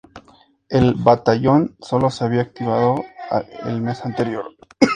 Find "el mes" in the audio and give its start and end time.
3.65-4.03